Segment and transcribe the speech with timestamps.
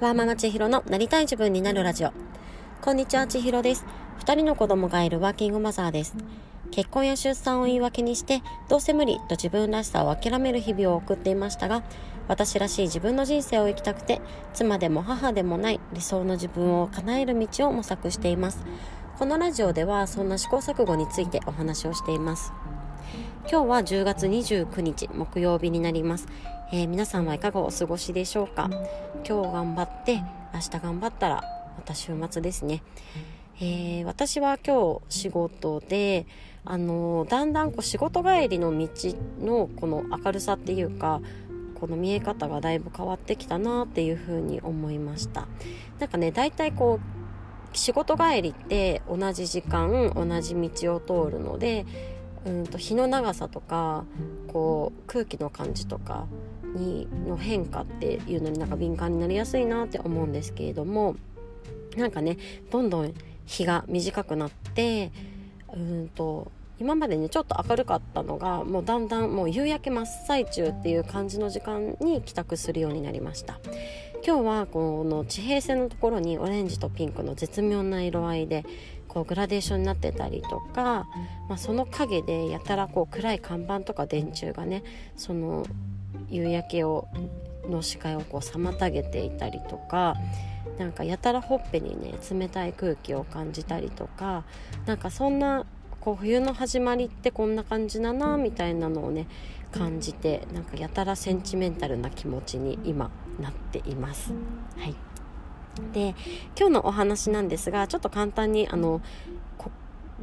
[0.00, 2.12] ワーママ千尋のなりたい自分になるラジオ。
[2.80, 3.84] こんにちは、千尋です。
[4.16, 6.16] 二人の子供がいるワーキングマザーです。
[6.70, 8.40] 結婚や出産を言い訳にして、
[8.70, 11.82] どうせ無理と自分らしさを諦める日々を送っていましたが、
[12.28, 14.22] 私らしい自分の人生を生きたくて、
[14.54, 18.64] 妻でも母でもない理想の自分を叶える道を模索しています。
[19.18, 22.54] このラジオではそんな試行錯誤についてお話をしています。
[23.48, 26.28] 今日は10月29日木曜日になります、
[26.72, 28.70] えー、皆さんはいかがお過ごしでしょうか？
[29.26, 30.22] 今日頑張って
[30.54, 31.42] 明日頑張ったら
[31.76, 32.82] また週末ですね、
[33.60, 36.26] えー、私は今日仕事で
[36.64, 38.88] あの、だんだんこう仕事帰りの道
[39.40, 41.20] のこの明るさっていうか
[41.74, 45.48] この見え方がだいぶ変わってきたなっていうふうに思いました。
[45.98, 47.00] なんかねだいたいこ
[47.72, 51.86] う仕事帰りって同じ時間同じ道を通るので
[52.46, 54.04] うんと日の長さとか
[54.48, 56.26] こう空気の感じとか
[56.74, 61.16] にの変化っていうのになんか敏感になりやすいなって思うんですけれども
[61.96, 62.38] なんかね
[62.70, 63.14] どんどん
[63.46, 65.12] 日が短くなって
[65.74, 73.60] うんと今までねちょっと明るかったのがもうだんだんもう夕焼け真っ最中っていう感じの時間に帰宅するようになりました。
[74.26, 78.66] 今日はこの地平線のところにオレンジとピンクの絶妙な色合いで
[79.12, 81.08] こうグラデーションになってたりとか、
[81.48, 84.84] まあ、その影でやたらこう暗い看板とか電柱がね
[85.16, 85.66] その
[86.28, 87.08] 夕焼けを
[87.68, 90.14] の視界をこう妨げていたりとか
[90.78, 94.44] なんかやたらほっぺにね冷たい空気を感じたりとか
[94.86, 95.66] なんかそんな
[96.00, 99.26] こう冬の始まりってこんな感じだなみたいなのをね
[99.72, 104.32] 感じてなんかやたらセンチメンタルな気持ちに今なっています。
[104.78, 105.09] はい
[105.92, 106.14] で
[106.58, 109.00] 今日のお話なんですがちょっと簡単にあの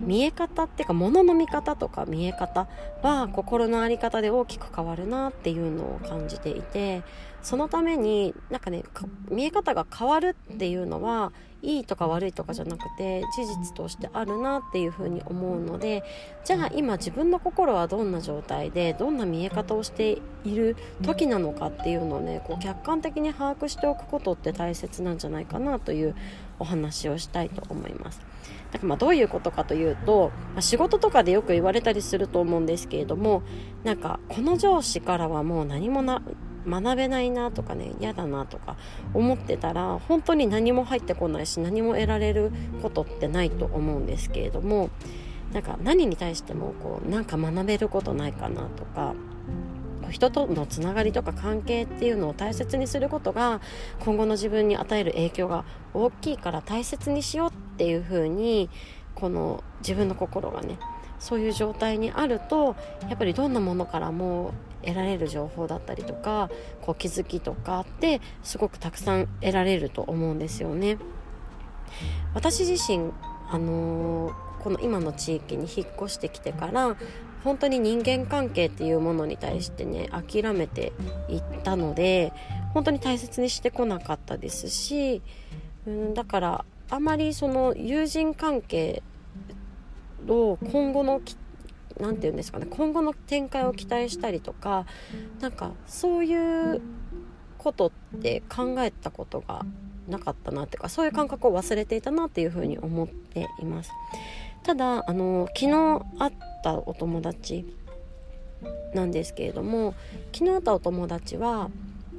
[0.00, 2.66] 見え方っていうか物の見方とか見え方
[3.02, 7.02] は心の在り方で大きく変わるなっていうのを感じていて
[7.44, 8.82] そのためになんかね
[9.30, 16.04] 見え方が変わるっていうのはいいとか悪いとかじゃなくて事実としてあるなっていうふうに思うので
[16.44, 26.14] じゃあ今自分の心はどんな状態でどんな見え方をしている時なのかっていうのをねこう客観的に把握しておくことって大切なんじゃないかなという
[26.58, 28.20] お話をしたいと思います。
[28.72, 33.42] だからまどういうことかというと、まあ、仕事とかでよく言われたりすると思うんですけれども
[33.84, 36.22] なんかこの上司からはもう何もな
[36.66, 38.76] 学べないなとかね嫌だなとか
[39.12, 42.52] 思ってたら本当に何も入ってこないし何も得られる
[42.82, 44.90] ことってないと思うんですけれども
[45.52, 49.14] なんか何に対してもこうなんか学べることないかなとか
[50.10, 53.60] 人とのつながりとか関係っていうのを大切にすることが
[54.00, 58.68] 今後の自分に与える影響が大きいから大切にしようっていう風に
[59.14, 60.78] この自分の心がね
[61.18, 62.76] そういう状態にあると
[63.08, 64.52] やっぱりどんなものからも
[64.84, 66.50] 得られる情報だったりとか
[66.82, 70.98] こう気づきとかってすごくたくさん得られると思うんですよね。
[72.34, 73.12] 私自身
[73.48, 76.96] あのー、この今の地域に引っ越してきてから
[77.44, 80.92] 本当に人間関係っていうものに対してね諦めて
[81.28, 82.32] いったので
[82.72, 85.22] 本当に大切にしてこなかったですし、
[85.86, 89.02] うん、だからあまりその友人関係
[90.26, 91.20] を今後の
[92.00, 94.86] 何て言うんですかね今後の展開を期待したりとか
[95.40, 96.80] なんかそういう
[97.58, 99.64] ことって考えたことが
[100.08, 103.90] なかったなっていうかそういう感覚を忘れていたなっていうふうに思っています。
[104.62, 107.66] ただあの昨日会ったお友達
[108.94, 109.94] なんですけれども
[110.32, 111.70] 昨日会ったお友達は、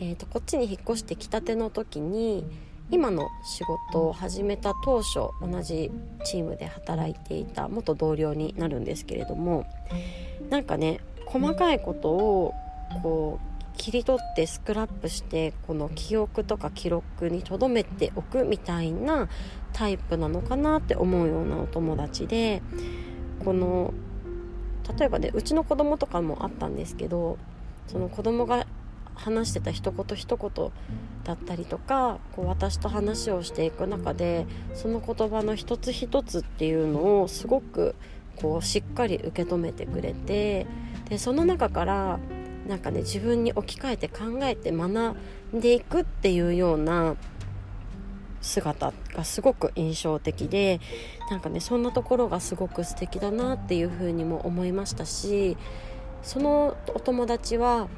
[0.00, 2.44] えーとこっちに引っ越してきたての時に
[2.92, 5.90] 今の仕事を始めた当初同じ
[6.24, 9.66] チームで働いていた元同僚になるんですけれども
[10.50, 12.54] なんかね細かいことを
[13.02, 19.28] こう切り取ってスクラップしてこの記憶とか記録に留めておくみたいな
[19.72, 22.62] タイプなのかなって思うようなお友達で
[23.42, 23.94] この
[24.98, 27.38] 例えばねうちの子供とかもあったんですけど
[27.86, 28.66] その子供が
[29.14, 30.72] 話してた一言一言
[31.24, 37.94] だったりとかこう私と話をしていく中でその言葉の一つ一つっていうのをすごく
[38.36, 40.66] こうしっかり受け止めてくれて
[41.08, 42.18] でその中から
[42.66, 44.88] なんかね自分に置き換えて考えて学
[45.56, 47.16] んでいくっていうような
[48.40, 50.80] 姿がすごく印象的で
[51.30, 55.56] なんかねそんなところがすごく素敵だなっていうふうにも思いましたし
[56.22, 57.88] そのお友達は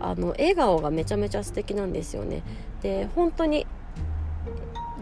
[0.00, 2.42] あの笑顔がめちゃめちゃ素敵なんですよね。
[2.82, 3.66] で本当に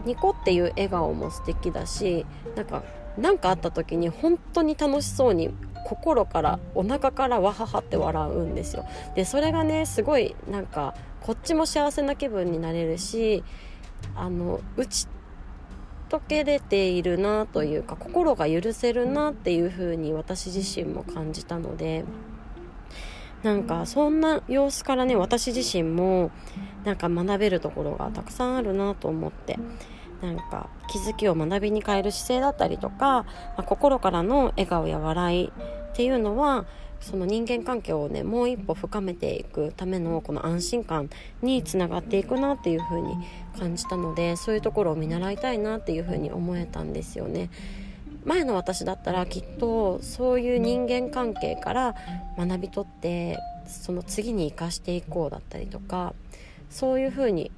[0.05, 2.83] ニコっていう笑顔も素敵だしなんか
[3.17, 5.49] 何かあった時に本当に楽しそうに
[5.85, 8.85] 心からお腹からわははって笑うんですよ。
[9.15, 13.43] でそれがねすごいなんかこっちも幸せな気分になれるし
[14.15, 15.07] あの打ち
[16.09, 22.05] 解けれているなというか心が許せるなっていう風に私自身も感じたので
[23.43, 26.31] なんかそんな様子からね私自身も
[26.83, 29.59] なんか学べるところがたくさんあるなと思って
[30.21, 33.25] なんか気づきを学びに変える姿勢だったりとか、ま
[33.57, 35.51] あ、心からの笑顔や笑いっ
[35.95, 36.65] ていうのは
[36.99, 41.09] その人間関係をねもう一歩深めていくためのこの安心感
[41.41, 43.15] につながっていくなっていう風に
[43.59, 47.49] 感じたのでそういうところを見習いたいなっていう風に思えたんですよね。
[48.27, 51.95] 前の私だったらきっとそういう人間関係から
[52.37, 56.13] 学び取ってその次に生かしていこうだったりとか
[56.69, 57.51] そういう風に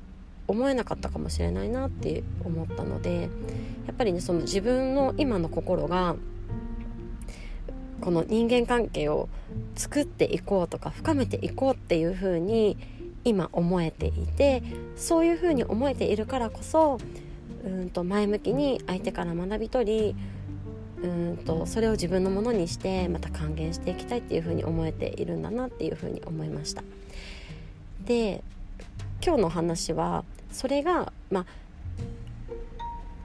[0.48, 6.16] 思えなかったかもしれないなって思ったのでやっぱりねその自分の今の心が
[8.01, 9.27] この人間関係を
[9.75, 12.77] 作っていこうとか深めていこうっていう風に
[13.24, 14.62] 今思えていて
[14.95, 17.00] そういう風に思えているからこそ
[17.66, 20.16] うんと前向きに相手から学び取り
[21.03, 26.83] うんとそれを自分のものにしてまた還元していきたいっていうふうに思えているんだなっていうふうに思いました。
[28.05, 28.43] で
[29.25, 31.45] 今日の話はそれがまあ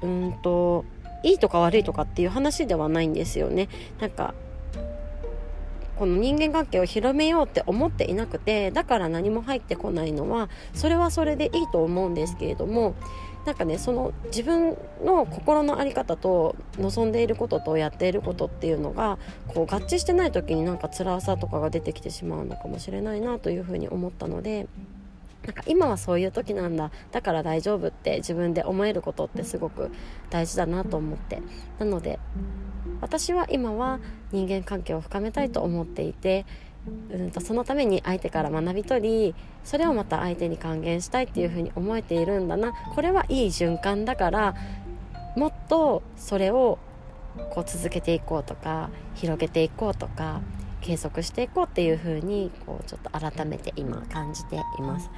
[0.02, 0.84] うんと
[1.22, 3.68] いいとか悪いとかっていう話ではないんですよね
[3.98, 4.34] なんか
[5.96, 12.94] この人間関係を広めようって思っていなくてだから何も入ってこないのはそれはそれでいいと思うんですけれども
[13.44, 19.19] なんかねその自分の心の在り方と望んでいることとやっていることっていうのが
[19.49, 24.67] こう合致してない時になんか辛さとかが出てきてしまうのかもしれないなというふうに思ったので。
[25.44, 26.91] なんか今はそういう時なんだ。
[27.12, 29.91] だから大丈夫って自分で思えることってすごく
[30.31, 31.43] 大事だなと思って。
[31.79, 32.19] なので
[33.00, 34.00] 私は今は
[34.32, 36.46] 人間関係を深めたいと思っていて
[37.11, 42.73] うんとそのために相手から学び取りそれをまた相手に還元したいっていうふうに思えているんだな。
[42.94, 44.55] これはいい循環だから
[45.37, 46.79] もっとそれを
[47.50, 50.41] こう続けていこうとか広げていこうとか
[50.84, 55.10] 継続していこうっていう風にこうちょっと改めて今感じています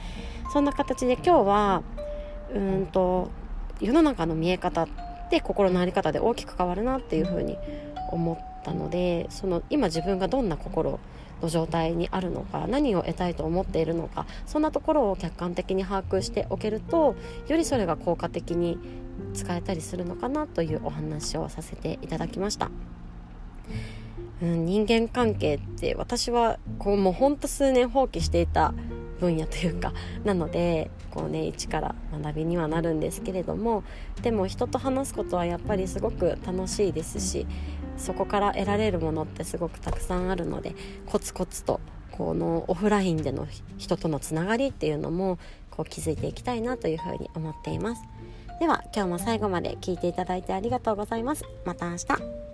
[0.52, 1.82] そんな形で今日は
[2.54, 3.30] うんと
[3.80, 4.88] 世の中の見え方っ
[5.28, 7.58] て心の在り方で大きく変わるなっていう風に
[8.12, 11.00] 思ったのでその今自分がどんな心
[11.42, 17.16] の状態にあるのか何を得たいと思っているのかそんなところを客観的に把握しておけると
[17.48, 18.78] よりそれが効果的に
[19.34, 22.70] 使えたりするのかなというお話をさせていただきました。
[24.42, 28.74] うん、人間関係って私はこうもうほんと数年放棄していた
[29.20, 29.94] 分野というか
[30.24, 33.82] なのでこうね一から学びにはなるんですけれども
[34.22, 37.46] でも人と話すことはやっぱりすごく楽しいですし
[37.96, 40.74] そこから得られるものってすごくたくさんあるので
[41.06, 41.80] コツコツと
[42.12, 43.46] このオフラインでの
[43.78, 45.38] 人とのつながりっていうのも
[45.70, 48.02] こう気づいていきたいなというふうに思っています。
[48.58, 51.44] では今日も最後まで聞いていただいてありがとうございます。
[51.66, 52.45] また明日。